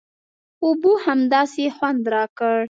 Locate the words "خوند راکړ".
1.75-2.57